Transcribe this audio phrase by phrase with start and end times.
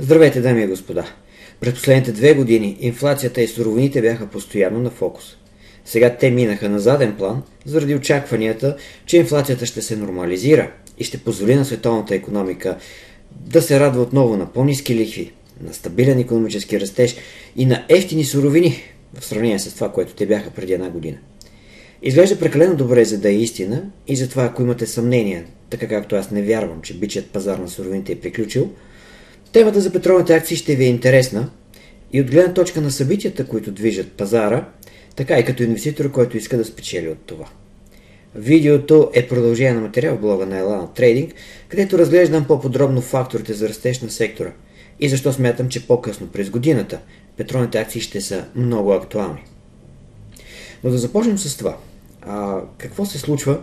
[0.00, 1.04] Здравейте, дами и господа!
[1.60, 5.36] През последните две години инфлацията и суровините бяха постоянно на фокус.
[5.84, 8.76] Сега те минаха на заден план заради очакванията,
[9.06, 12.76] че инфлацията ще се нормализира и ще позволи на световната економика
[13.32, 15.32] да се радва отново на по-низки лихви,
[15.66, 17.16] на стабилен економически растеж
[17.56, 18.82] и на ефтини суровини
[19.14, 21.16] в сравнение с това, което те бяха преди една година.
[22.02, 26.30] Изглежда прекалено добре, за да е истина и затова, ако имате съмнение, така както аз
[26.30, 28.70] не вярвам, че бичият пазар на суровините е приключил–
[29.52, 31.50] Темата за петролните акции ще ви е интересна
[32.12, 34.68] и от гледна точка на събитията, които движат пазара,
[35.16, 37.46] така и като инвеститор, който иска да спечели от това.
[38.34, 41.32] Видеото е продължение на материал в блога на Elana Trading,
[41.68, 44.52] където разглеждам по-подробно факторите за растеж на сектора
[45.00, 47.00] и защо смятам, че по-късно през годината
[47.36, 49.44] петролните акции ще са много актуални.
[50.84, 51.76] Но да започнем с това.
[52.22, 53.60] А, какво се случва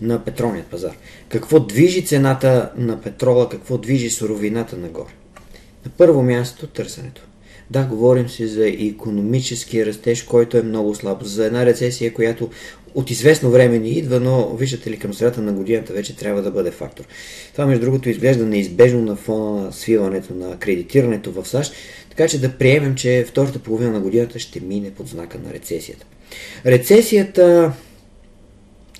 [0.00, 0.96] на петролният пазар.
[1.28, 5.10] Какво движи цената на петрола, какво движи суровината нагоре?
[5.84, 7.22] На първо място търсенето.
[7.70, 12.50] Да, говорим си за економически растеж, който е много слаб, за една рецесия, която
[12.94, 16.50] от известно време ни идва, но виждате ли към средата на годината вече трябва да
[16.50, 17.04] бъде фактор.
[17.52, 21.72] Това между другото изглежда неизбежно на фона на свиването на кредитирането в САЩ,
[22.10, 26.06] така че да приемем, че втората половина на годината ще мине под знака на рецесията.
[26.66, 27.72] Рецесията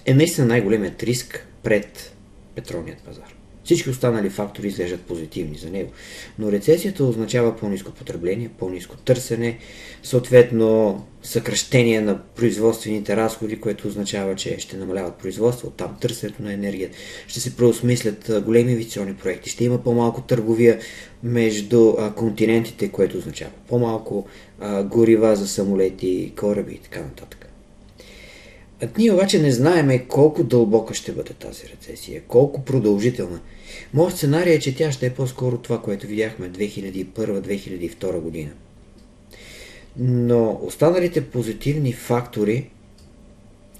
[0.06, 2.16] е наистина най-големият риск пред
[2.54, 3.34] петролният пазар.
[3.64, 5.92] Всички останали фактори изглеждат позитивни за него.
[6.38, 9.58] Но рецесията означава по-низко потребление, по-низко търсене,
[10.02, 16.90] съответно съкръщение на производствените разходи, което означава, че ще намаляват производство, там търсенето на енергия,
[17.26, 20.78] ще се преосмислят големи инвестиционни проекти, ще има по-малко търговия
[21.22, 24.26] между континентите, което означава по-малко
[24.84, 27.49] горива за самолети, кораби и така нататък.
[28.82, 33.40] А ние обаче не знаеме колко дълбока ще бъде тази рецесия, колко продължителна.
[33.94, 38.50] Моят сценарий е, че тя ще е по-скоро това, което видяхме 2001-2002 година.
[39.96, 42.70] Но останалите позитивни фактори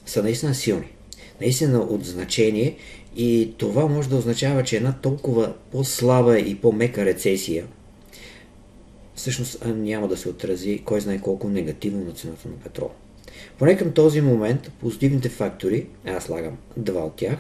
[0.06, 0.92] са наистина силни,
[1.40, 2.76] наистина от значение
[3.16, 7.66] и това може да означава, че една толкова по-слаба и по-мека рецесия
[9.14, 12.90] всъщност няма да се отрази кой знае колко негативно на цената на петрола.
[13.58, 17.36] Поне към този момент позитивните фактори, аз слагам два от тях,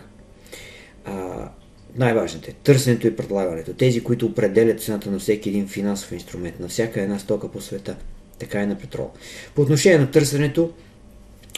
[1.04, 1.48] а,
[1.96, 7.02] най-важните, търсенето и предлагането, тези, които определят цената на всеки един финансов инструмент, на всяка
[7.02, 7.96] една стока по света,
[8.38, 9.10] така и на петрол.
[9.54, 10.72] По отношение на търсенето,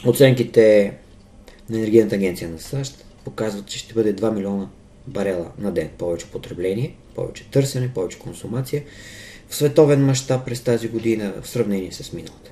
[0.07, 0.95] оценките
[1.71, 4.69] на Енергийната агенция на САЩ показват, че ще бъде 2 милиона
[5.07, 8.83] барела на ден повече потребление, повече търсене, повече консумация
[9.49, 12.52] в световен мащаб през тази година в сравнение с миналата.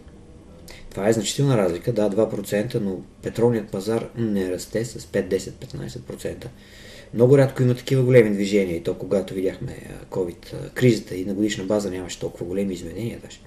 [1.00, 6.46] Това е значителна разлика, да, 2%, но петролният пазар не расте с 5, 10, 15%.
[7.14, 9.76] Много рядко има такива големи движения и то когато видяхме
[10.10, 13.40] COVID кризата и на годишна база нямаше толкова големи изменения даже.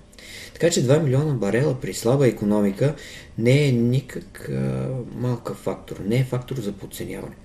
[0.54, 2.96] Така че 2 милиона барела при слаба економика
[3.38, 7.36] не е никак а, малка фактор, не е фактор за подценяване.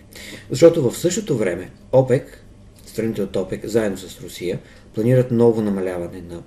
[0.51, 2.45] Защото в същото време ОПЕК,
[2.87, 4.59] страните от ОПЕК, заедно с Русия,
[4.95, 6.43] планират ново намаляване на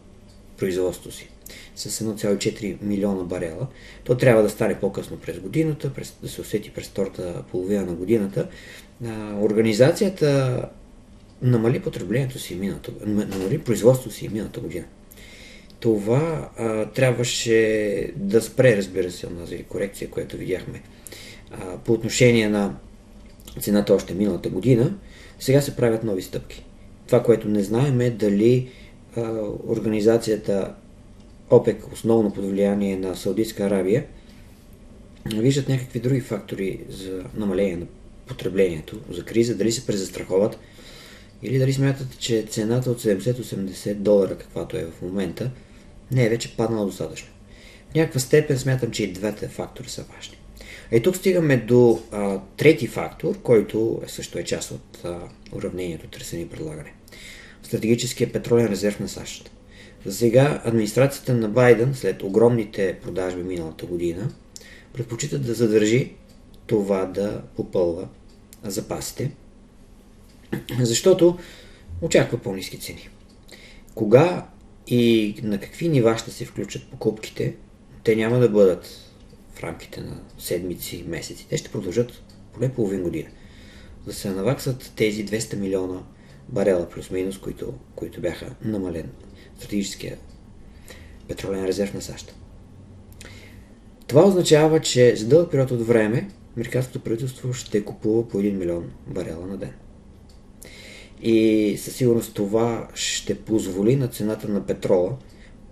[0.58, 1.30] производството си
[1.76, 3.68] с 1,4 милиона барела.
[4.04, 7.94] То трябва да стане по-късно през годината, през, да се усети през втората половина на
[7.94, 8.48] годината.
[9.06, 10.62] А, организацията
[11.42, 14.86] намали потреблението си миналата, намали производството си миналата година.
[15.80, 20.82] Това а, трябваше да спре, разбира се, тази корекция, която видяхме
[21.52, 22.76] а, по отношение на
[23.60, 24.94] цената още миналата година.
[25.40, 26.66] Сега се правят нови стъпки.
[27.08, 28.70] Това, което не знаем е дали
[29.18, 29.22] а,
[29.68, 30.74] организацията
[31.52, 34.06] ОПЕК, основно под влияние на Саудитска Аравия,
[35.26, 37.86] виждат някакви други фактори за намаление на
[38.28, 40.60] потреблението, за криза, дали се презастраховат
[41.44, 45.52] или дали смятат, че цената от 70-80 долара, каквато е в момента,
[46.12, 47.30] не е вече паднала достатъчно.
[47.92, 50.38] В някаква степен смятам, че и двете фактори са важни.
[50.92, 55.20] И тук стигаме до а, трети фактор, който също е част от а,
[55.52, 56.94] уравнението търсене и предлагане.
[57.64, 59.52] Стратегическия петролен резерв на САЩ.
[60.10, 64.32] Сега администрацията на Байден, след огромните продажби миналата година,
[64.94, 66.14] предпочита да задържи
[66.68, 68.08] това да попълва
[68.64, 69.32] запасите,
[70.80, 71.38] защото
[72.02, 73.10] очаква по-низки цени.
[73.96, 74.48] Кога
[74.88, 77.56] и на какви нива ще се включат покупките,
[78.04, 78.88] те няма да бъдат
[79.54, 81.48] в рамките на седмици, месеци.
[81.50, 82.12] Те ще продължат
[82.54, 83.30] поне половин година.
[84.06, 86.04] Да се наваксат тези 200 милиона
[86.50, 89.10] барела плюс-минус, които, които бяха намален
[89.62, 90.18] стратегическия
[91.28, 92.36] петролен резерв на САЩ.
[94.08, 98.92] Това означава, че за дълъг период от време американското правителство ще купува по 1 милион
[99.08, 99.74] барела на ден.
[101.22, 105.18] И със сигурност това ще позволи на цената на петрола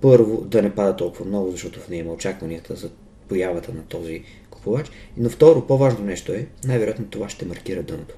[0.01, 2.89] първо да не пада толкова много, защото в нея има очакванията за
[3.27, 4.92] появата на този купувач.
[5.18, 8.15] Но второ, по-важно нещо е, най-вероятно това ще маркира дъното.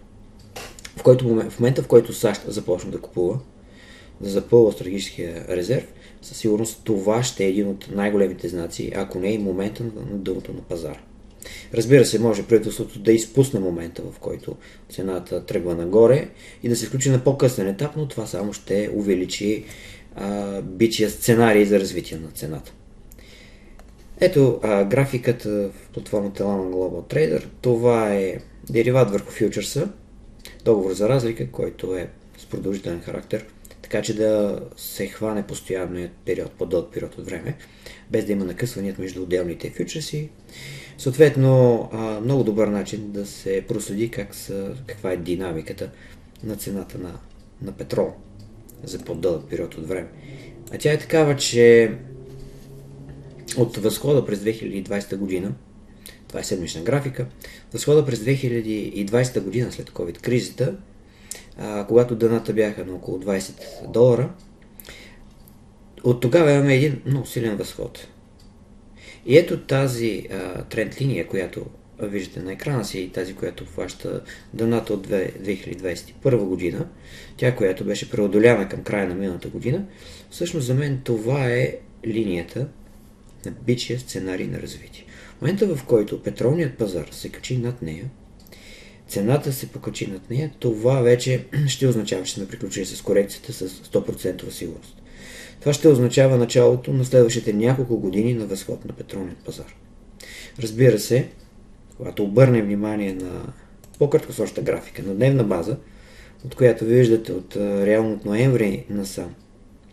[0.97, 3.39] В, който момент, в момента, в който САЩ започне да купува,
[4.23, 5.88] да запълва стратегическия резерв,
[6.21, 10.53] със сигурност това ще е един от най-големите знаци, ако не и момента на дъното
[10.53, 11.00] на пазара.
[11.73, 14.56] Разбира се, може правителството да изпусне момента, в който
[14.89, 16.27] цената тръгва нагоре
[16.63, 19.65] и да се включи на по-късен етап, но това само ще увеличи
[20.15, 22.74] а, бичия сценарий за развитие на цената.
[24.19, 27.45] Ето а, графиката в платформата Lama Global Trader.
[27.62, 28.38] Това е
[28.69, 29.89] дериват върху фьючерса,
[30.65, 33.45] договор за разлика, който е с продължителен характер,
[33.91, 37.57] така че да се хване постоянният период, по-дълъг период от време,
[38.11, 40.29] без да има накъсвания между отделните фьючерси.
[40.97, 41.89] Съответно,
[42.23, 45.89] много добър начин да се проследи как са, каква е динамиката
[46.43, 47.19] на цената на,
[47.61, 48.13] на петрол
[48.83, 50.07] за по-дълъг период от време.
[50.73, 51.91] А тя е такава, че
[53.57, 55.53] от възхода през 2020 година,
[56.27, 57.25] това е седмична графика,
[57.73, 60.75] възхода през 2020 година след COVID-кризата,
[61.88, 64.30] когато дъната бяха на около 20 долара,
[66.03, 68.07] от тогава имаме един много силен възход.
[69.25, 71.65] И ето тази а, тренд линия, която
[72.00, 74.21] виждате на екрана си, и тази, която обхваща
[74.53, 76.88] дъната от 2021 година,
[77.38, 79.86] тя, която беше преодоляна към края на миналата година,
[80.30, 82.68] всъщност за мен това е линията
[83.45, 85.06] на бичия сценарий на развитие.
[85.38, 88.06] В момента, в който петролният пазар се качи над нея,
[89.12, 93.69] цената се покачи над нея, това вече ще означава, че сме приключили с корекцията с
[93.69, 95.02] 100% сигурност.
[95.60, 99.75] Това ще означава началото на следващите няколко години на възход на петролния пазар.
[100.60, 101.28] Разбира се,
[101.98, 103.54] когато обърнем внимание на
[104.00, 105.78] по-краткосрочната графика, на дневна база,
[106.46, 109.36] от която виждате от реално от ноември насам,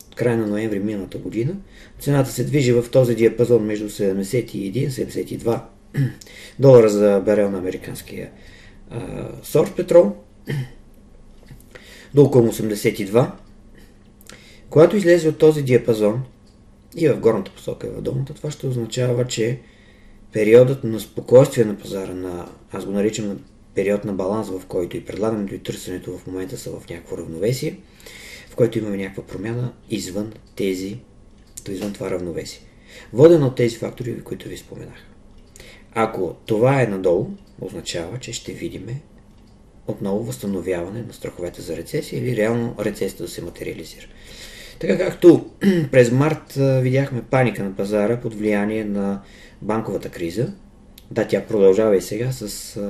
[0.08, 1.56] от края на ноември миналата година,
[2.00, 5.60] цената се движи в този диапазон между 71 и 72
[6.58, 8.30] долара за барел на американския
[9.42, 10.16] сорт петрол
[12.14, 13.30] до около 82.
[14.70, 16.22] Когато излезе от този диапазон
[16.96, 19.60] и в горната посока и в долната, това ще означава, че
[20.32, 23.38] периодът на спокойствие на пазара, на, аз го наричам
[23.74, 27.78] период на баланс, в който и предлагането и търсенето в момента са в някакво равновесие,
[28.50, 30.98] в който имаме някаква промяна извън тези,
[31.68, 32.60] извън това равновесие.
[33.12, 35.06] Воден от тези фактори, които ви споменах.
[35.94, 39.00] Ако това е надолу, означава, че ще видиме
[39.86, 44.06] отново възстановяване на страховете за рецесия или реално рецесията да се материализира.
[44.78, 45.50] Така както
[45.92, 49.22] през март видяхме паника на пазара под влияние на
[49.62, 50.52] банковата криза,
[51.10, 52.80] да, тя продължава и сега с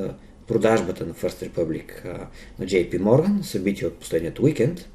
[0.47, 2.05] продажбата на First Republic
[2.59, 4.89] на JP Morgan, събитие от последният уикенд,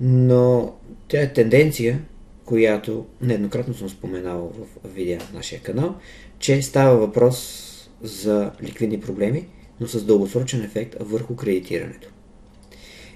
[0.00, 0.74] но
[1.08, 2.00] тя е тенденция,
[2.44, 5.94] която нееднократно съм споменавал в видео на нашия канал,
[6.38, 7.63] че става въпрос
[8.04, 9.48] за ликвидни проблеми,
[9.80, 12.08] но с дългосрочен ефект върху кредитирането.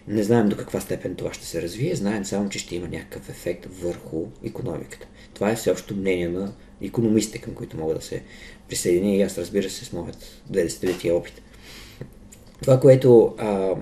[0.09, 3.29] Не знаем до каква степен това ще се развие, знаем само, че ще има някакъв
[3.29, 5.07] ефект върху економиката.
[5.35, 6.53] Това е всеобщо мнение на
[6.83, 8.23] економистите, към които мога да се
[8.69, 11.43] присъединя и аз разбира се с моят 20-летия опит.
[12.63, 13.75] Това, което а,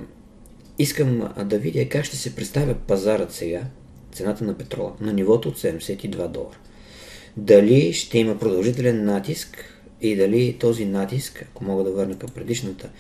[0.79, 3.63] искам да видя е как ще се представя пазарът сега,
[4.13, 6.59] цената на петрола, на нивото от 72 долара.
[7.37, 12.91] Дали ще има продължителен натиск и дали този натиск, ако мога да върна към предишната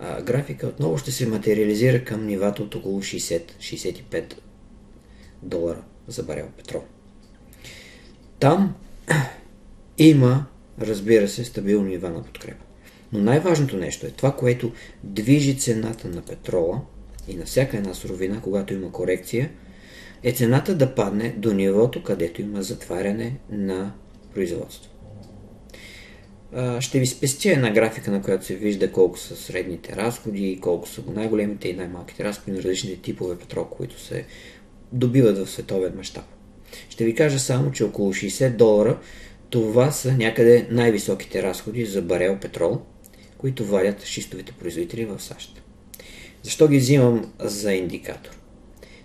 [0.00, 4.34] а, графика, отново ще се материализира към нивата от около 60-65
[5.42, 6.82] долара за барел петрол.
[8.38, 8.74] Там
[9.98, 10.46] има,
[10.80, 12.64] разбира се, стабилни нива на подкрепа.
[13.12, 14.72] Но най-важното нещо е това, което
[15.04, 16.80] движи цената на петрола
[17.28, 19.50] и на всяка една суровина, когато има корекция,
[20.22, 23.92] е цената да падне до нивото, където има затваряне на
[24.34, 24.90] производство.
[26.80, 31.02] Ще ви спестя една графика, на която се вижда колко са средните разходи, колко са
[31.14, 34.24] най-големите и най-малките разходи на различните типове петрол, които се
[34.92, 36.24] добиват в световен мащаб.
[36.88, 38.98] Ще ви кажа само, че около 60 долара
[39.50, 42.80] това са някъде най-високите разходи за барел петрол,
[43.38, 45.62] които валят шистовите производители в САЩ.
[46.42, 48.30] Защо ги взимам за индикатор?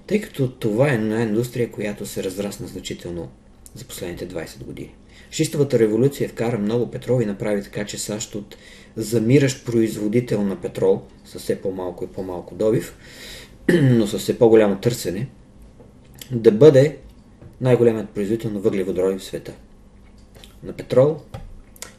[0.08, 3.32] Тъй като това е една индустрия, която се разрасна значително
[3.76, 4.96] за последните 20 години.
[5.32, 8.58] Шистовата революция вкара много петрол и направи така, че САЩ от
[8.96, 12.98] замиращ производител на петрол с все по-малко и по-малко добив,
[13.82, 15.28] но с все по-голямо търсене,
[16.32, 16.98] да бъде
[17.62, 19.54] най-големият производител на въглеводороди в света.
[20.64, 21.18] На петрол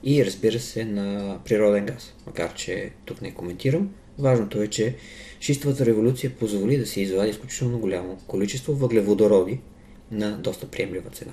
[0.05, 2.15] и разбира се на природен газ.
[2.27, 4.97] Макар, че тук не коментирам, Важното е, че
[5.41, 9.61] шистовата революция позволи да се извади изключително голямо количество въглеводороди
[10.11, 11.33] на доста приемлива цена.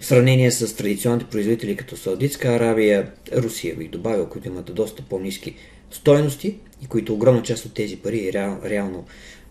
[0.00, 5.54] В сравнение с традиционните производители като Саудитска Аравия, Русия бих добавил, които имат доста по-низки
[5.90, 9.04] стойности и които огромна част от тези пари, реал, реално,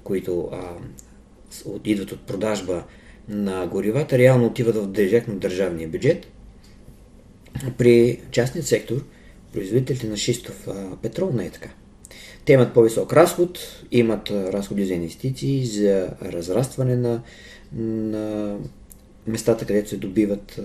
[0.04, 0.72] които а,
[1.86, 2.84] идват от продажба
[3.28, 6.28] на горивата, реално отиват в директно държавния бюджет.
[7.78, 9.04] При частният сектор,
[9.54, 11.70] производителите на шистов а, петрол не е така.
[12.46, 13.60] Те имат по-висок разход,
[13.92, 17.22] имат разходи за инвестиции, за разрастване на,
[17.74, 18.58] на
[19.28, 20.60] местата, където се добиват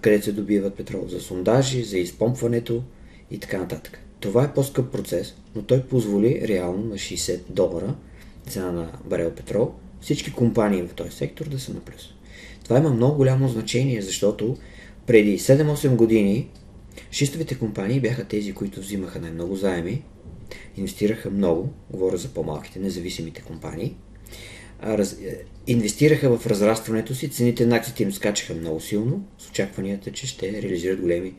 [0.00, 2.82] където се добиват петрол, за сондажи, за изпомпването
[3.30, 3.98] и така нататък.
[4.20, 7.94] Това е по-скъп процес, но той позволи реално на 60 долара
[8.48, 12.14] цена на барел петрол всички компании в този сектор да са на плюс.
[12.64, 14.56] Това има много голямо значение, защото
[15.06, 16.48] преди 7-8 години
[17.10, 20.02] шистовите компании бяха тези, които взимаха най-много заеми,
[20.76, 23.96] инвестираха много, говоря за по-малките независимите компании,
[24.82, 30.12] раз, е, инвестираха в разрастването си, цените на акциите им скачаха много силно, с очакванията,
[30.12, 31.34] че ще реализират големи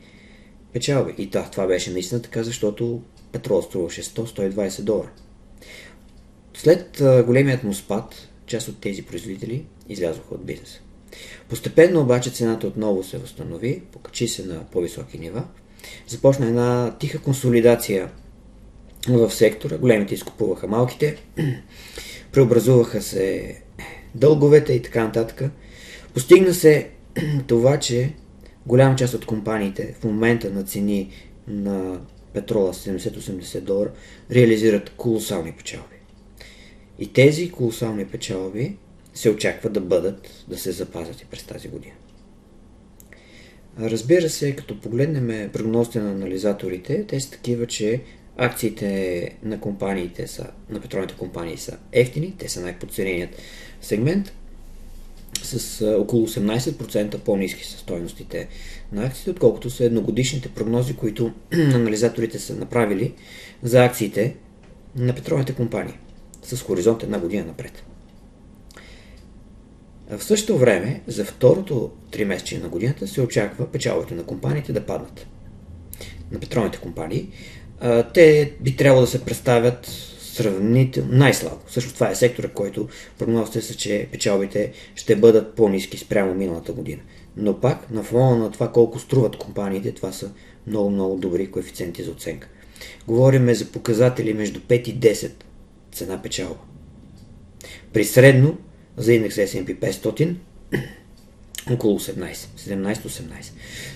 [0.72, 1.14] печалби.
[1.18, 3.02] И това, това беше наистина така, защото
[3.32, 5.10] петрол струваше 100-120 долара.
[6.54, 10.80] След големият му спад, част от тези производители излязоха от бизнеса.
[11.48, 15.44] Постепенно обаче цената отново се възстанови, покачи се на по-високи нива.
[16.06, 18.10] Започна една тиха консолидация
[19.08, 19.78] в сектора.
[19.78, 21.16] Големите изкупуваха малките,
[22.32, 23.56] преобразуваха се
[24.14, 25.50] дълговете и така нататък.
[26.14, 26.90] Постигна се
[27.46, 28.12] това, че
[28.66, 31.10] голяма част от компаниите в момента на цени
[31.48, 32.00] на
[32.32, 33.90] петрола 70-80 долара
[34.30, 35.96] реализират колосални печалби.
[36.98, 38.76] И тези колосални печалби
[39.14, 41.94] се очаква да бъдат, да се запазят и през тази година.
[43.80, 48.00] Разбира се, като погледнем прогнозите на анализаторите, те са такива, че
[48.38, 53.30] акциите на компаниите са, на петролните компании са ефтини, те са най-подцененият
[53.80, 54.32] сегмент,
[55.42, 58.48] с около 18% по-низки са стоеностите
[58.92, 63.14] на акциите, отколкото са едногодишните прогнози, които анализаторите са направили
[63.62, 64.36] за акциите
[64.96, 65.94] на петролните компании
[66.42, 67.84] с хоризонт една година напред.
[70.10, 74.86] В същото време, за второто три месече на годината се очаква печалбите на компаниите да
[74.86, 75.26] паднат.
[76.32, 77.28] На петролните компании.
[78.14, 79.86] Те би трябвало да се представят
[80.18, 81.60] сравнително най-слабо.
[81.68, 87.02] Също това е сектора, който прогнозите са, че печалбите ще бъдат по-низки спрямо миналата година.
[87.36, 90.30] Но пак, на фона на това колко струват компаниите, това са
[90.66, 92.48] много-много добри коефициенти за оценка.
[93.06, 95.30] Говориме за показатели между 5 и 10
[95.92, 96.60] цена печалба.
[97.92, 98.58] При средно
[98.96, 100.34] за индекс S&P 500
[101.74, 103.22] около 18, 17-18.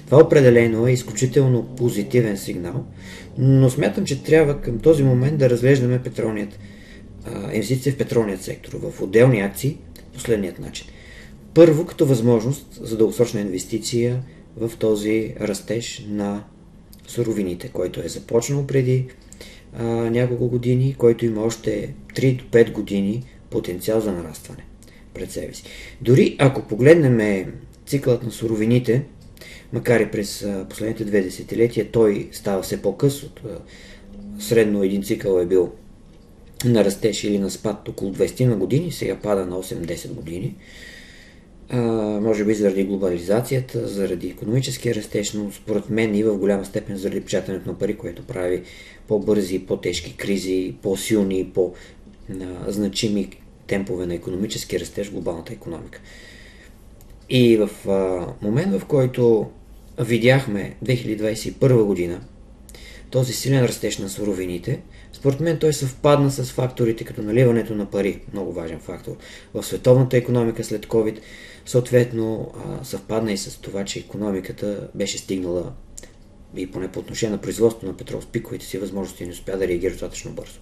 [0.06, 2.84] Това определено е изключително позитивен сигнал,
[3.38, 6.58] но смятам, че трябва към този момент да разглеждаме петролният,
[7.52, 9.78] инвестиция в петролният сектор, в отделни акции,
[10.14, 10.86] последният начин.
[11.54, 14.22] Първо, като възможност за дългосрочна инвестиция
[14.56, 16.44] в този растеж на
[17.06, 19.06] суровините, който е започнал преди
[19.78, 24.64] а, няколко години, който има още 3 до 5 години потенциал за нарастване
[25.14, 25.64] пред себе си.
[26.00, 27.46] Дори ако погледнем
[27.86, 29.04] цикълът на суровините,
[29.72, 33.22] макар и през последните две десетилетия, той става все по-къс.
[33.22, 33.40] От,
[34.38, 35.72] средно един цикъл е бил
[36.64, 40.54] на растеж или на спад около 20 на години, сега пада на 8-10 години.
[41.68, 41.80] А,
[42.20, 47.20] може би заради глобализацията, заради економическия растеж, но според мен и в голяма степен заради
[47.20, 48.62] печатането на пари, което прави
[49.08, 53.30] по-бързи, по-тежки кризи, по-силни, по-значими
[53.66, 56.00] темпове на економически растеж глобалната економика.
[57.30, 59.50] И в а, момент, в който
[59.98, 62.20] видяхме 2021 година
[63.10, 64.80] този силен растеж на суровините,
[65.12, 69.16] според мен той съвпадна с факторите като наливането на пари, много важен фактор,
[69.54, 71.18] в световната економика след COVID,
[71.66, 72.52] съответно
[72.82, 75.72] съвпадна и с това, че економиката беше стигнала
[76.56, 79.68] и поне по отношение на производството на петрол с пиковите си възможности не успя да
[79.68, 80.60] реагира достатъчно бързо.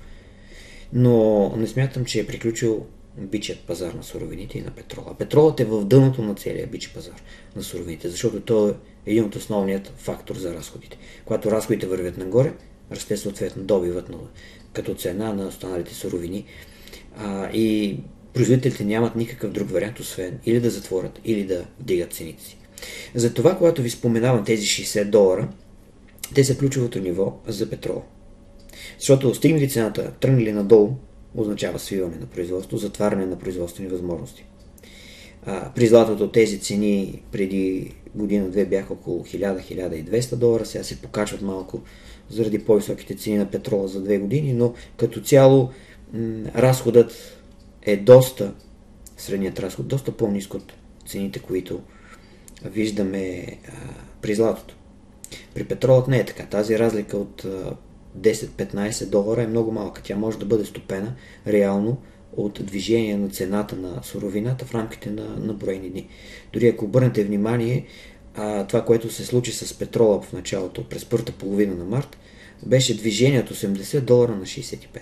[0.93, 2.87] Но не смятам, че е приключил
[3.19, 5.15] бичият пазар на суровините и на петрола.
[5.19, 7.23] Петролът е в дъното на целия бич пазар
[7.57, 8.75] на суровините, защото той е
[9.07, 10.99] един от основният фактор за разходите.
[11.25, 12.53] Когато разходите вървят нагоре,
[12.93, 14.19] расте съответно добивът на,
[14.73, 16.45] като цена на останалите суровини
[17.17, 17.99] а, и
[18.35, 22.57] производителите нямат никакъв друг вариант, освен или да затворят, или да вдигат цените си.
[23.15, 25.49] Затова, когато ви споменавам тези 60 долара,
[26.35, 28.03] те са ключовото ниво за петрол.
[28.99, 30.91] Защото стигнали цената, тръгнали надолу,
[31.35, 34.45] означава свиване на производство, затваряне на производствени възможности.
[35.47, 41.81] А, при златото тези цени преди година-две бяха около 1000-1200 долара, сега се покачват малко
[42.31, 45.71] заради по-високите цени на петрола за две години, но като цяло
[46.13, 47.39] м- разходът
[47.83, 48.55] е доста,
[49.17, 50.73] средният разход, доста по-низко от
[51.07, 51.81] цените, които
[52.65, 53.73] виждаме а,
[54.23, 54.75] при златото.
[55.55, 56.47] При петролът не е така.
[56.47, 57.47] Тази разлика от
[58.19, 60.03] 10-15 долара е много малка.
[60.03, 61.15] Тя може да бъде стопена
[61.47, 61.99] реално
[62.37, 66.09] от движение на цената на суровината в рамките на, на броени дни.
[66.53, 67.87] Дори ако обърнете внимание,
[68.35, 72.19] а, това, което се случи с петрола в началото, през първата половина на март,
[72.67, 75.01] беше движение от 80 долара на 65.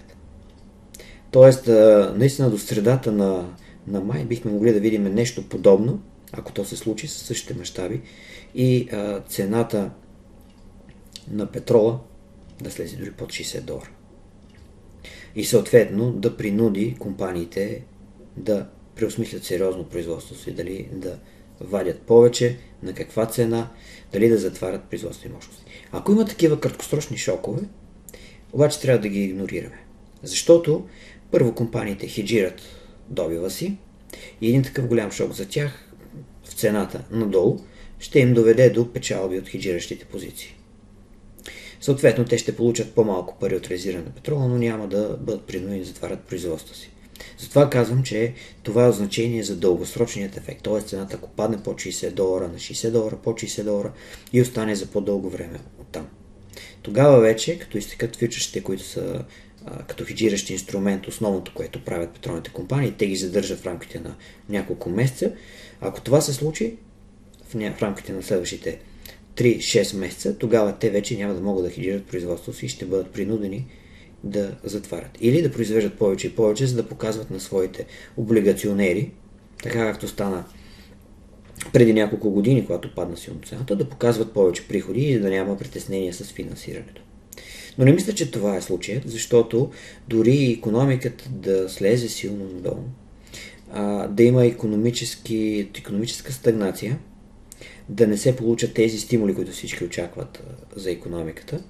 [1.30, 3.48] Тоест, а, наистина до средата на,
[3.86, 6.00] на май бихме могли да видим нещо подобно,
[6.32, 8.00] ако то се случи със същите мащаби
[8.54, 9.90] и а, цената
[11.30, 12.00] на петрола
[12.62, 13.90] да слезе дори под 60 долара.
[15.34, 17.84] И съответно да принуди компаниите
[18.36, 21.18] да преосмислят сериозно производството си, дали да
[21.60, 23.70] вадят повече, на каква цена,
[24.12, 25.64] дали да затварят производствени мощности.
[25.92, 27.62] Ако има такива краткосрочни шокове,
[28.52, 29.84] обаче трябва да ги игнорираме.
[30.22, 30.86] Защото
[31.30, 32.62] първо компаниите хеджират
[33.08, 33.76] добива си
[34.40, 35.92] и един такъв голям шок за тях
[36.44, 37.58] в цената надолу
[37.98, 40.57] ще им доведе до печалби от хеджиращите позиции.
[41.80, 45.80] Съответно, те ще получат по-малко пари от резиране на петрола, но няма да бъдат принудени
[45.80, 46.90] да затварят производство си.
[47.38, 50.62] Затова казвам, че това е значение за дългосрочният ефект.
[50.62, 50.80] Т.е.
[50.80, 53.92] цената, ако падне по 60 долара на 60 долара, по 60 долара
[54.32, 56.06] и остане за по-дълго време оттам.
[56.82, 59.24] Тогава вече, като изтекат фьючерсите, които са
[59.88, 64.14] като хеджиращ инструмент, основното, което правят петролните компании, те ги задържат в рамките на
[64.48, 65.32] няколко месеца.
[65.80, 66.76] Ако това се случи,
[67.48, 67.74] в, ня...
[67.76, 68.78] в рамките на следващите
[69.38, 73.10] 3-6 месеца, тогава те вече няма да могат да хеджират производството си и ще бъдат
[73.10, 73.66] принудени
[74.24, 75.18] да затварят.
[75.20, 79.10] Или да произвеждат повече и повече, за да показват на своите облигационери,
[79.62, 80.44] така както стана
[81.72, 86.14] преди няколко години, когато падна силно цената, да показват повече приходи и да няма притеснения
[86.14, 87.02] с финансирането.
[87.78, 89.70] Но не мисля, че това е случаят, защото
[90.08, 92.84] дори економиката да слезе силно надолу,
[94.14, 96.98] да има економически, економическа стагнация,
[97.88, 100.42] да не се получат тези стимули, които всички очакват
[100.76, 101.62] за економиката,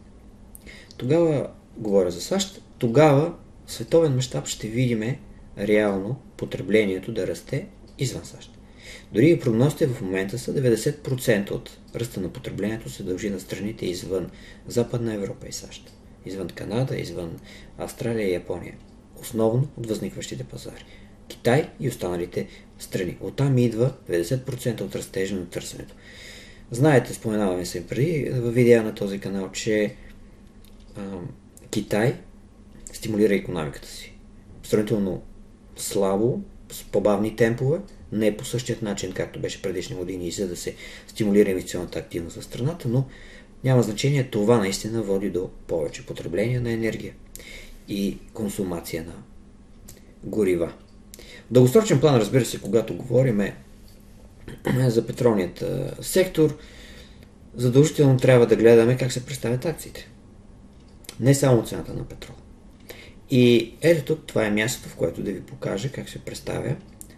[0.97, 3.35] тогава, говоря за САЩ, тогава
[3.67, 5.17] в световен мащаб ще видим
[5.59, 7.67] реално потреблението да расте
[7.99, 8.59] извън САЩ.
[9.13, 13.87] Дори и прогнозите в момента са 90% от ръста на потреблението се дължи на страните
[13.87, 14.31] извън
[14.67, 15.93] Западна Европа и САЩ.
[16.27, 17.39] Извън Канада, извън
[17.79, 18.75] Австралия и Япония.
[19.21, 20.85] Основно от възникващите пазари.
[21.29, 22.47] Китай и останалите
[22.79, 23.17] страни.
[23.21, 25.95] Оттам идва 90% от растежа на търсенето.
[26.71, 29.95] Знаете, споменаваме се преди в видеа на този канал, че
[30.97, 31.03] а,
[31.71, 32.17] Китай
[32.93, 34.15] стимулира економиката си.
[34.63, 35.23] Сравнително
[35.77, 36.41] слабо,
[36.73, 37.79] с по-бавни темпове,
[38.13, 40.75] не по същият начин, както беше предишни години, за да се
[41.09, 43.05] стимулира инвестиционната активност в страната, но
[43.65, 47.15] няма значение, това наистина води до повече потребление на енергия
[47.89, 49.15] и консумация на
[50.25, 50.73] горива.
[51.51, 53.41] В дългосрочен план, разбира се, когато говорим
[54.89, 55.65] за петролният
[56.01, 56.59] сектор,
[57.55, 60.09] задължително трябва да гледаме как се представят акциите.
[61.21, 62.37] Не само цената на петрол.
[63.31, 66.77] И ето тук, това е мястото, в което да ви покажа как се представя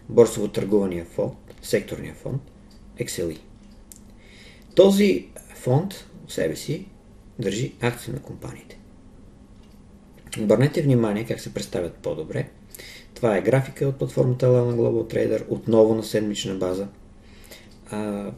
[0.09, 2.41] борсово търгувания фонд, секторния фонд
[2.99, 3.39] XLE.
[4.75, 5.93] Този фонд
[6.27, 6.85] в себе си
[7.39, 8.80] държи акции на компаниите.
[10.39, 12.49] Обърнете внимание как се представят по-добре.
[13.13, 16.87] Това е графика от платформата Lana Global Trader, отново на седмична база–
[17.91, 18.31] а,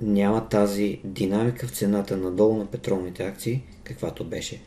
[0.00, 4.62] няма тази динамика в цената надолу на петролните акции, каквато беше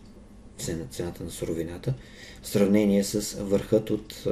[0.90, 1.94] цената на суровината,
[2.42, 4.28] в сравнение с върхът от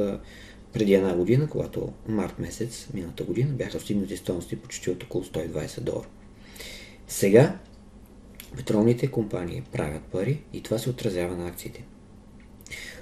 [0.74, 5.82] преди една година, когато март месец, миналата година, бяха стигнати стоености почти от около 120
[5.82, 6.08] долара.
[7.08, 7.60] Сега
[8.58, 11.84] петролните компании правят пари и това се отразява на акциите.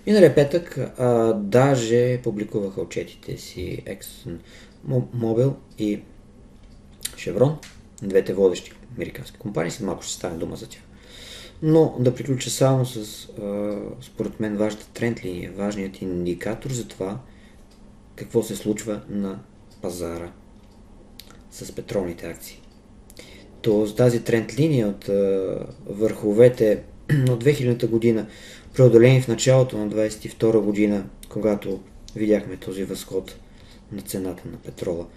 [0.07, 6.01] Миналия петък а, даже публикуваха отчетите си ExxonMobil и
[7.17, 7.57] Шеврон,
[8.01, 10.81] двете водещи американски компании, след малко ще стане дума за тях.
[11.61, 12.97] Но да приключа само с,
[13.29, 17.19] а, според мен, важната тренд линия, важният индикатор за това
[18.15, 19.39] какво се случва на
[19.81, 20.31] пазара
[21.51, 22.61] с петролните акции.
[23.61, 26.83] То с тази тренд линия от а, върховете
[27.29, 28.27] от 2000 година,
[28.73, 31.79] преодолени в началото на 22 година, когато
[32.15, 33.35] видяхме този възход
[33.91, 35.07] на цената на петрола,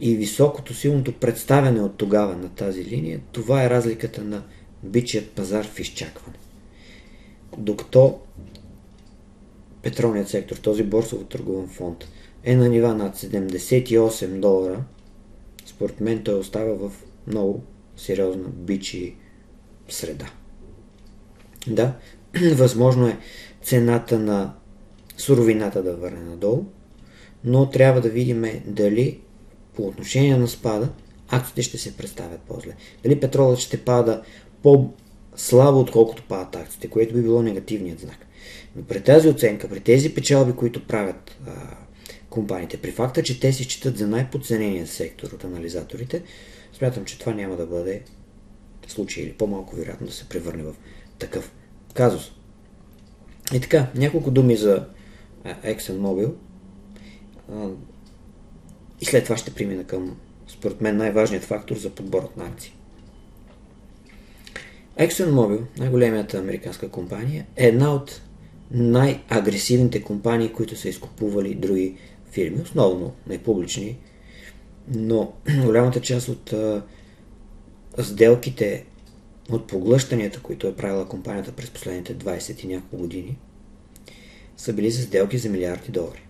[0.00, 4.42] и високото, силното представяне от тогава на тази линия, това е разликата на
[4.82, 6.38] бичият пазар в изчакване.
[7.58, 8.20] Докато
[9.82, 12.08] петролният сектор, този борсово търговен фонд,
[12.44, 14.84] е на нива над 78 долара,
[15.66, 16.92] според мен той остава в
[17.26, 17.62] много
[17.96, 19.16] сериозна бичи
[19.88, 20.30] среда.
[21.66, 21.96] Да,
[22.54, 23.18] възможно е
[23.62, 24.54] цената на
[25.16, 26.64] суровината да върне надолу,
[27.44, 29.20] но трябва да видим дали
[29.76, 30.88] по отношение на спада
[31.28, 32.72] акциите ще се представят по-зле.
[33.02, 34.22] Дали петролът ще пада
[34.62, 38.26] по-слабо, отколкото падат акциите, което би било негативният знак.
[38.76, 41.52] Но при тази оценка, при тези печалби, които правят а,
[42.30, 46.22] компаниите, при факта, че те се считат за най-подценения сектор от анализаторите,
[46.72, 48.02] смятам, че това няма да бъде
[48.88, 50.74] случай или по-малко вероятно да се превърне в
[51.18, 51.52] такъв
[51.96, 52.32] казус.
[53.54, 54.86] И така, няколко думи за
[55.44, 56.32] ExxonMobil.
[59.00, 60.16] И след това ще премина към,
[60.48, 62.72] според мен, най-важният фактор за подборът на акции.
[64.98, 68.20] ExxonMobil, най-големията американска компания, е една от
[68.70, 71.96] най-агресивните компании, които са изкупували други
[72.30, 73.98] фирми, основно непублични,
[74.88, 75.32] но
[75.64, 76.82] голямата част от а,
[77.98, 78.84] сделките,
[79.50, 83.38] от поглъщанията, които е правила компанията през последните 20 и няколко години,
[84.56, 86.26] са били за сделки за милиарди долари.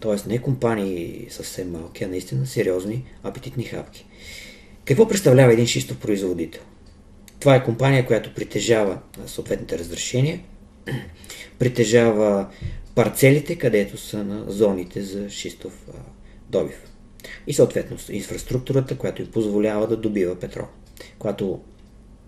[0.00, 4.06] Тоест не компании съвсем малки, а наистина сериозни, апетитни хапки.
[4.84, 6.62] Какво представлява един шистов производител?
[7.40, 10.40] Това е компания, която притежава съответните разрешения,
[11.58, 12.48] притежава
[12.94, 15.86] парцелите, където са на зоните за шистов
[16.50, 16.82] добив.
[17.46, 20.66] И съответно инфраструктурата, която им позволява да добива петрол.
[21.18, 21.60] Когато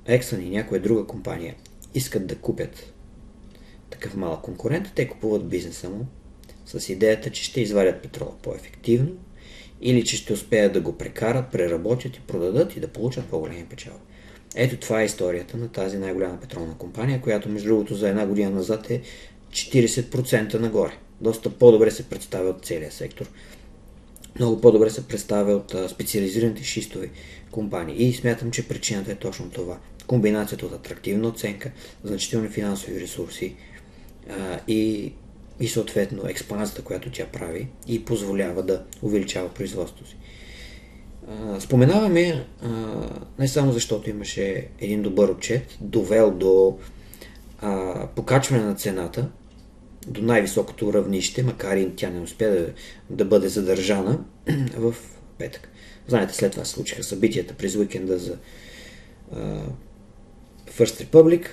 [0.08, 1.54] Exxon и някоя друга компания
[1.94, 2.92] искат да купят
[3.90, 6.06] такъв малък конкурент, те купуват бизнеса му
[6.66, 9.10] с идеята, че ще извадят петрола по-ефективно
[9.80, 14.00] или че ще успеят да го прекарат, преработят и продадат и да получат по-големи печалби.
[14.54, 18.50] Ето това е историята на тази най-голяма петролна компания, която между другото за една година
[18.50, 19.02] назад е
[19.50, 20.92] 40% нагоре.
[21.20, 23.30] Доста по-добре се представя от целия сектор.
[24.38, 27.10] Много по-добре се представя от специализираните шистови
[27.50, 28.08] компании.
[28.08, 29.78] И смятам, че причината е точно това.
[30.08, 31.70] Комбинацията от атрактивна оценка,
[32.04, 33.54] значителни финансови ресурси
[34.30, 35.12] а, и,
[35.60, 40.16] и съответно експанзията, която тя прави и позволява да увеличава производството си.
[41.60, 42.46] Споменаваме
[43.38, 46.78] не само защото имаше един добър отчет, довел до
[47.60, 49.28] а, покачване на цената
[50.06, 52.72] до най-високото равнище, макар и тя не успя да,
[53.10, 54.24] да бъде задържана
[54.76, 54.94] в
[55.38, 55.68] петък.
[56.06, 58.36] Знаете, след това се случиха събитията през уикенда за
[59.32, 59.62] а,
[60.70, 61.46] First Republic.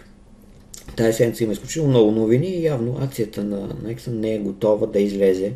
[0.97, 4.99] Тази седмица има изключително много новини и явно акцията на Nexon не е готова да
[4.99, 5.53] излезе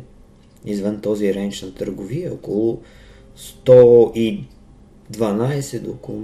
[0.64, 2.82] извън този рейндж на търговия, около
[3.66, 6.22] 112 до около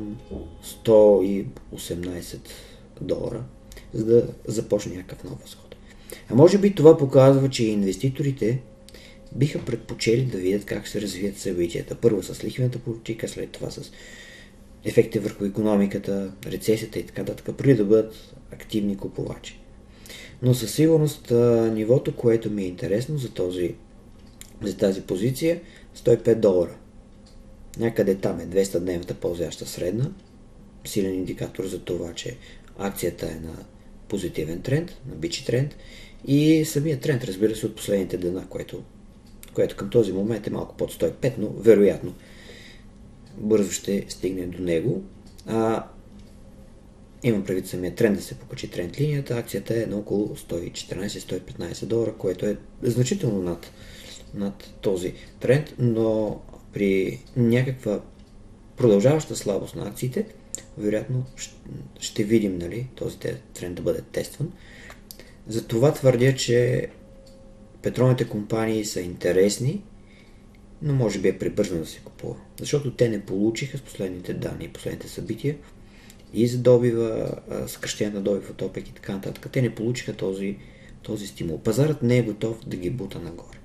[0.84, 2.38] 118
[3.00, 3.42] долара,
[3.94, 5.76] за да започне някакъв нов възход.
[6.30, 8.62] А може би това показва, че инвеститорите
[9.34, 11.94] биха предпочели да видят как се развият събитията.
[11.94, 13.90] Първо с лихвената политика, след това с
[14.86, 19.60] ефекти върху економиката, рецесията и така нататък, преди да бъдат активни купувачи.
[20.42, 21.30] Но със сигурност
[21.72, 23.74] нивото, което ми е интересно за, този,
[24.62, 25.60] за тази позиция,
[25.96, 26.76] 105 долара.
[27.78, 30.10] Някъде там е 200-дневната ползваща средна,
[30.84, 32.36] силен индикатор за това, че
[32.78, 33.54] акцията е на
[34.08, 35.76] позитивен тренд, на бичи тренд
[36.26, 38.82] и самият тренд, разбира се, от последните дена, което,
[39.54, 42.14] което към този момент е малко под 105, но вероятно
[43.38, 45.02] бързо ще стигне до него.
[45.46, 45.86] А,
[47.22, 49.38] имам предвид самия тренд да се покачи тренд линията.
[49.38, 53.70] Акцията е на около 114-115 долара, което е значително над,
[54.34, 56.40] над този тренд, но
[56.72, 58.00] при някаква
[58.76, 60.26] продължаваща слабост на акциите,
[60.78, 61.24] вероятно
[62.00, 63.18] ще видим нали, този
[63.54, 64.52] тренд да бъде тестван.
[65.48, 66.88] Затова твърдя, че
[67.82, 69.82] петролните компании са интересни,
[70.82, 72.36] но може би е прибързано да се купува.
[72.60, 75.56] Защото те не получиха с последните данни, последните събития
[76.34, 77.30] и за добива,
[77.66, 79.48] съкръщение на добив от ОПЕК и така нататък.
[79.52, 80.56] Те не получиха този,
[81.02, 81.58] този стимул.
[81.58, 83.58] Пазарът не е готов да ги бута нагоре.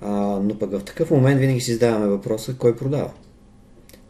[0.00, 0.10] А,
[0.42, 3.12] но пък в такъв момент винаги си задаваме въпроса кой продава.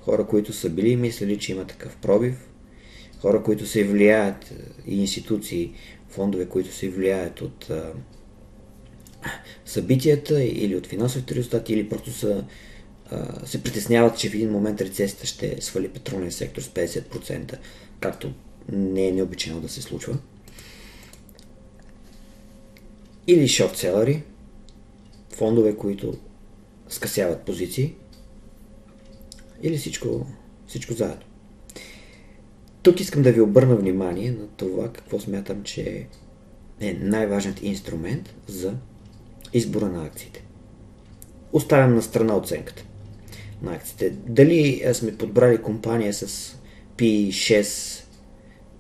[0.00, 2.48] Хора, които са били и мислили, че има такъв пробив,
[3.20, 4.52] хора, които се влияят
[4.86, 5.72] и институции,
[6.08, 7.70] фондове, които се влияят от
[9.64, 12.44] събитията или от финансовите резултати, или просто са,
[13.10, 17.58] а, се притесняват, че в един момент рецесията ще свали петролния сектор с 50%,
[18.00, 18.32] както
[18.72, 20.18] не е необичайно да се случва.
[23.26, 24.22] Или шортселери,
[25.30, 26.14] фондове, които
[26.88, 27.94] скъсяват позиции,
[29.62, 30.26] или всичко,
[30.66, 31.24] всичко заедно.
[32.82, 36.06] Тук искам да ви обърна внимание на това какво смятам, че
[36.80, 38.74] е най-важният инструмент за
[39.52, 40.44] избора на акциите.
[41.52, 42.84] Оставям на страна оценката
[43.62, 44.10] на акциите.
[44.10, 46.56] Дали сме подбрали компания с
[46.96, 48.02] P6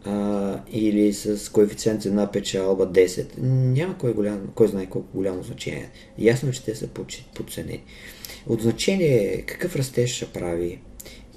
[0.04, 5.90] а, или с коефициент цена печалба 10, няма кой, голям, кой знае колко голямо значение.
[6.18, 6.88] Ясно, е, че те са
[7.34, 7.82] подценени.
[8.46, 10.80] От значение е какъв растеж ще прави,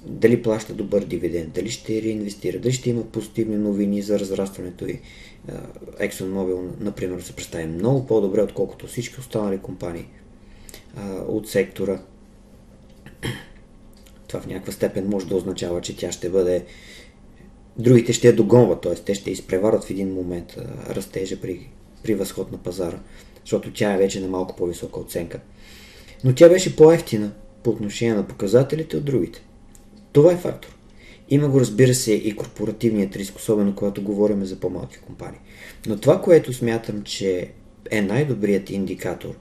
[0.06, 5.00] дали плаща добър дивиденд, дали ще реинвестира, дали ще има позитивни новини за разрастването и
[6.00, 10.06] ExxonMobil, например, се представи много по-добре, отколкото всички останали компании
[11.28, 12.00] от сектора.
[14.28, 16.64] Това в някаква степен може да означава, че тя ще бъде
[17.78, 18.94] другите ще я догонват, т.е.
[18.94, 20.56] те ще изпреварат в един момент
[20.88, 21.68] растежа при,
[22.02, 22.98] при възход на пазара,
[23.44, 25.40] защото тя е вече на малко по-висока оценка.
[26.24, 29.42] Но тя беше по-ефтина по отношение на показателите от другите.
[30.16, 30.76] Това е фактор.
[31.28, 35.40] Има го, разбира се, и корпоративният риск, особено когато говорим за по-малки компании.
[35.86, 37.50] Но това, което смятам, че
[37.90, 39.34] е най-добрият индикатор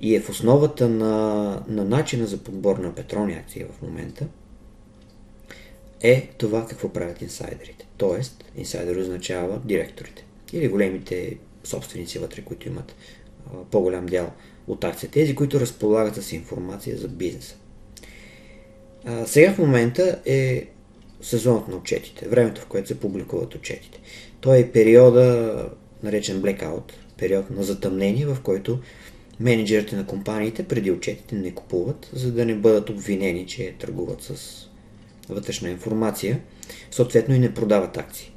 [0.00, 4.26] и е в основата на, на начина за подбор на петролни акции в момента,
[6.00, 7.86] е това какво правят инсайдерите.
[7.96, 12.94] Тоест, инсайдер означава директорите или големите собственици вътре, които имат
[13.70, 14.32] по-голям дял
[14.66, 15.10] от акция.
[15.10, 17.56] Тези, които разполагат с информация за бизнеса.
[19.08, 20.66] А, сега в момента е
[21.22, 24.00] сезонът на отчетите, времето в което се публикуват отчетите.
[24.40, 25.68] Той е периода,
[26.02, 28.78] наречен blackout, период на затъмнение, в който
[29.40, 34.66] менеджерите на компаниите преди отчетите не купуват, за да не бъдат обвинени, че търгуват с
[35.28, 36.40] вътрешна информация,
[36.90, 38.32] съответно и не продават акции.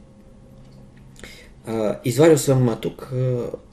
[2.05, 3.13] извадил съм тук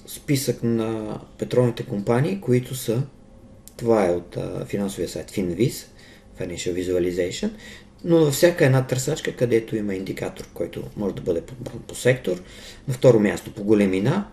[0.07, 3.03] списък на петролните компании, които са,
[3.77, 5.85] това е от финансовия сайт FinViz,
[6.41, 7.51] Financial Visualization,
[8.05, 12.43] но във всяка една търсачка, където има индикатор, който може да бъде подбран по сектор.
[12.89, 14.29] На второ място по големина,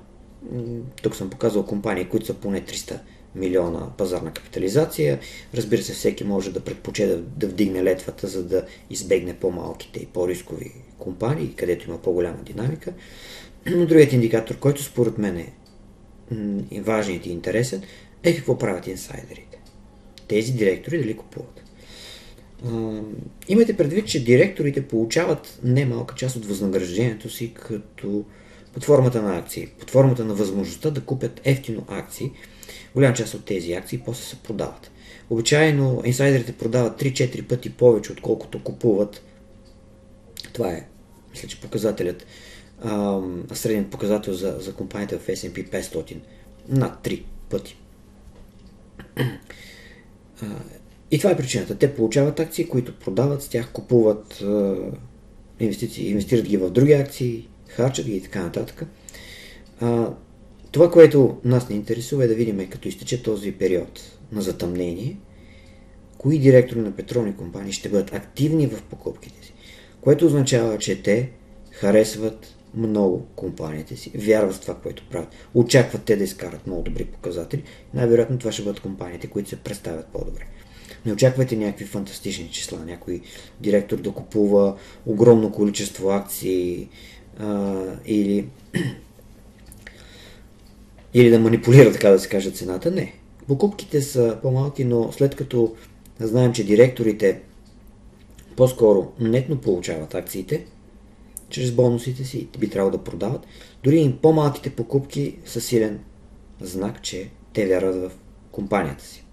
[1.02, 3.00] тук съм показал компании, които са поне 300
[3.36, 5.20] милиона пазарна капитализация.
[5.54, 10.06] Разбира се, всеки може да предпоче да, да вдигне летвата, за да избегне по-малките и
[10.06, 12.94] по-рискови компании, където има по-голяма динамика.
[13.66, 15.38] Но другият индикатор, който според мен
[16.72, 17.82] е важен и интересен,
[18.24, 19.60] е какво правят инсайдерите.
[20.28, 21.65] Тези директори дали купуват.
[23.48, 28.26] Имайте предвид, че директорите получават немалка част от възнаграждението си като
[28.74, 32.32] под формата на акции, под формата на възможността да купят ефтино акции.
[32.96, 34.92] Голяма част от тези акции после се продават.
[35.30, 39.22] Обичайно инсайдерите продават 3-4 пъти повече, отколкото купуват.
[40.54, 40.88] Това е,
[41.32, 42.26] мисля, че показателят,
[43.54, 46.18] средният показател за, за компанията в S&P 500.
[46.70, 47.78] Над 3 пъти.
[51.12, 51.78] И това е причината.
[51.78, 54.44] Те получават акции, които продават, с тях купуват
[55.60, 58.84] инвестиции, инвестират ги в други акции, харчат ги и така нататък.
[59.82, 60.14] А,
[60.72, 65.18] това, което нас не интересува е да видим, като изтече този период на затъмнение,
[66.18, 69.54] кои директори на петролни компании ще бъдат активни в покупките си,
[70.02, 71.32] което означава, че те
[71.72, 77.06] харесват много компаниите си, вярват в това, което правят, очакват те да изкарат много добри
[77.06, 77.64] показатели.
[77.94, 80.46] Най-вероятно това ще бъдат компаниите, които се представят по-добре.
[81.06, 83.22] Не очаквайте някакви фантастични числа, някой
[83.60, 86.90] директор да купува огромно количество акции,
[87.40, 88.48] а, или,
[91.14, 92.92] или да манипулира, така да се каже, цената.
[92.92, 93.14] Не.
[93.48, 95.76] Покупките са по-малки, но след като
[96.20, 97.42] знаем, че директорите
[98.56, 100.66] по-скоро нетно получават акциите,
[101.50, 103.48] чрез бонусите си би трябвало да продават,
[103.84, 106.00] дори и по-малките покупки са силен
[106.62, 108.12] знак, че те вярват в
[108.52, 109.25] компанията си.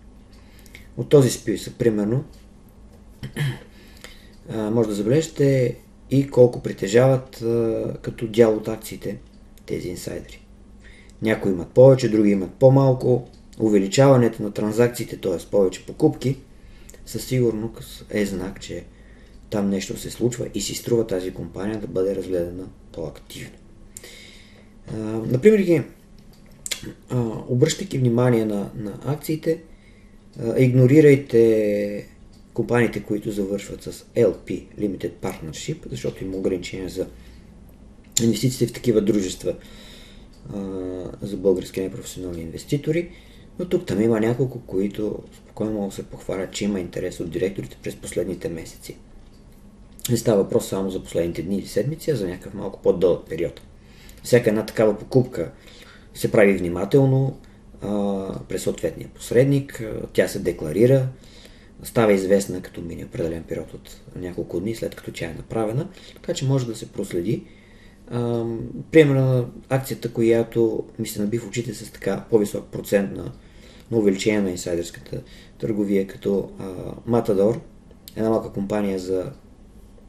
[0.97, 2.25] От този списък, примерно,
[4.55, 5.77] може да забележите
[6.11, 7.45] и колко притежават
[8.03, 9.19] като дял от акциите
[9.67, 10.43] тези инсайдери.
[11.23, 13.29] Някои имат повече, други имат по-малко.
[13.59, 15.47] Увеличаването на транзакциите, т.е.
[15.51, 16.37] повече покупки,
[17.07, 18.85] със сигурност е знак, че
[19.51, 23.57] там нещо се случва и си струва тази компания да бъде разгледана по-активно.
[25.27, 25.85] например,
[27.49, 29.61] обръщайки внимание на, на акциите,
[30.57, 32.07] игнорирайте
[32.55, 37.07] компаниите, които завършват с LP, Limited Partnership, защото има ограничения за
[38.23, 39.55] инвестициите в такива дружества
[41.23, 43.11] за български непрофесионални инвеститори.
[43.59, 47.31] Но тук там има няколко, които спокойно могат да се похвалят, че има интерес от
[47.31, 48.97] директорите през последните месеци.
[50.11, 53.61] Не става въпрос само за последните дни или седмици, а за някакъв малко по-дълъг период.
[54.23, 55.53] Всяка една такава покупка
[56.15, 57.39] се прави внимателно
[58.49, 61.09] през съответния посредник, тя се декларира,
[61.83, 66.35] става известна като мини определен период от няколко дни след като тя е направена, така
[66.35, 67.45] че може да се проследи.
[68.91, 73.33] Примерно акцията, която ми се наби в очите с така по-висок процент на,
[73.91, 75.23] на увеличение на инсайдерската
[75.59, 76.51] търговия, като
[77.09, 77.61] Matador,
[78.17, 79.33] една малка компания за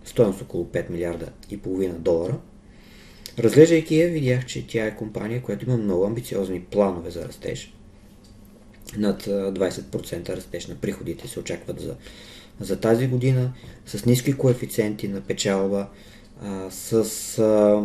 [0.06, 2.38] стоеност около 5 милиарда и половина долара,
[3.40, 7.74] Разглеждайки я, видях, че тя е компания, която има много амбициозни планове за растеж.
[8.98, 11.96] Над 20% растеж на приходите се очакват за,
[12.60, 13.54] за тази година,
[13.86, 15.88] с ниски коефициенти на печалба,
[16.70, 16.94] с
[17.40, 17.84] а,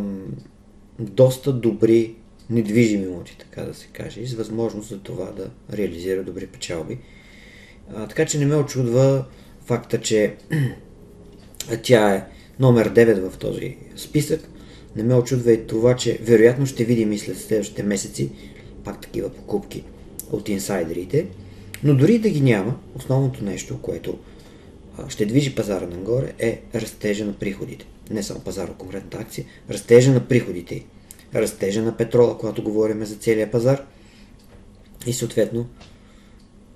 [0.98, 2.14] доста добри
[2.50, 6.98] недвижими имоти, така да се каже, и с възможност за това да реализира добри печалби.
[7.94, 9.24] А, така че не ме очудва
[9.64, 10.36] факта, че
[11.82, 12.24] тя е
[12.60, 14.48] номер 9 в този списък.
[14.96, 18.30] Не ме очудва и това, че вероятно ще видим и след следващите месеци
[18.84, 19.84] пак такива покупки
[20.32, 21.26] от инсайдерите.
[21.84, 24.18] Но дори да ги няма, основното нещо, което
[25.08, 27.86] ще движи пазара нагоре е растежа на приходите.
[28.10, 30.84] Не само пазара, конкретната акция, растежа на приходите
[31.34, 33.86] растежа на петрола, когато говорим за целия пазар
[35.06, 35.66] и съответно,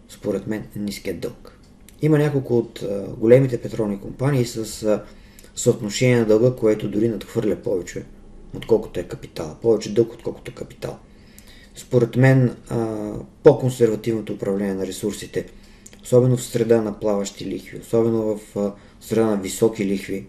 [0.08, 1.58] според мен, ниският дълг.
[2.02, 2.84] Има няколко от
[3.18, 5.00] големите петролни компании с
[5.54, 8.04] съотношение на дълга, което дори надхвърля повече,
[8.56, 9.56] отколкото е капитал.
[9.62, 10.98] Повече дълг, отколкото капитал.
[11.74, 12.56] Според мен,
[13.42, 15.46] по-консервативното управление на ресурсите,
[16.02, 20.26] особено в среда на плаващи лихви, особено в среда на високи лихви,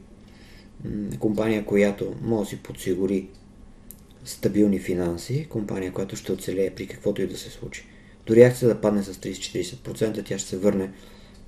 [1.20, 3.28] компания, която може да си подсигури
[4.26, 7.86] стабилни финанси, компания, която ще оцелее при каквото и да се случи.
[8.26, 10.92] Дори акция да падне с 30-40%, тя ще се върне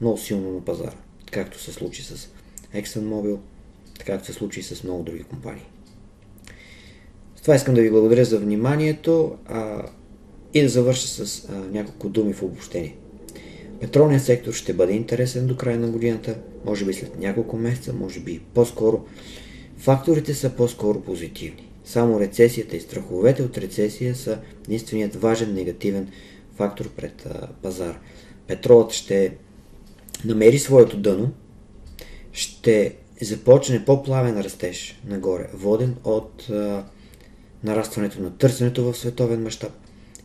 [0.01, 0.95] много силно на пазара,
[1.31, 2.29] както се случи с
[2.75, 3.37] ExxonMobil,
[3.99, 5.65] така както се случи с много други компании.
[7.35, 9.85] С това искам да ви благодаря за вниманието а,
[10.53, 12.95] и да завърша с а, няколко думи в обобщение.
[13.81, 18.19] Петролният сектор ще бъде интересен до края на годината, може би след няколко месеца, може
[18.19, 19.05] би по-скоро.
[19.77, 21.69] Факторите са по-скоро позитивни.
[21.85, 26.07] Само рецесията и страховете от рецесия са единственият важен негативен
[26.55, 27.99] фактор пред а, пазар.
[28.47, 29.33] Петролът ще
[30.25, 31.31] намери своето дъно,
[32.31, 36.85] ще започне по-плавен растеж нагоре, воден от а,
[37.63, 39.71] нарастването на търсенето в световен мащаб.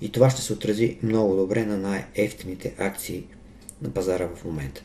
[0.00, 3.24] И това ще се отрази много добре на най-ефтините акции
[3.82, 4.82] на пазара в момента.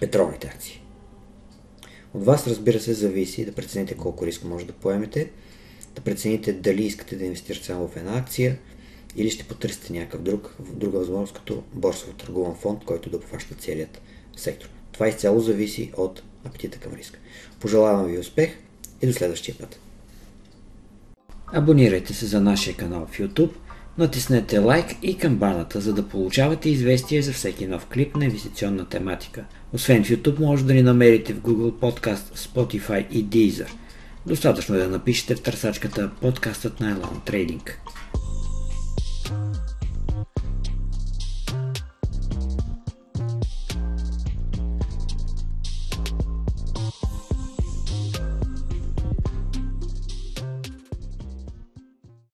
[0.00, 0.82] Петролните акции.
[2.14, 5.30] От вас, разбира се, зависи да прецените колко риск може да поемете,
[5.94, 8.58] да прецените дали искате да инвестирате само в една акция
[9.16, 14.02] или ще потърсите някакъв друг, друга възможност, като борсово търгован фонд, който да обхваща целият
[14.36, 14.68] сектор.
[14.92, 17.18] Това изцяло зависи от апетита към риска.
[17.60, 18.56] Пожелавам ви успех
[19.02, 19.80] и до следващия път.
[21.52, 23.52] Абонирайте се за нашия канал в YouTube,
[23.98, 29.44] натиснете лайк и камбаната, за да получавате известия за всеки нов клип на инвестиционна тематика.
[29.72, 33.68] Освен в YouTube, може да ни намерите в Google Podcast, Spotify и Deezer.
[34.26, 37.70] Достатъчно е да напишете в търсачката подкастът на Elon Trading.